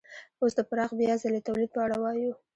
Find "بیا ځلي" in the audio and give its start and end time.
0.99-1.41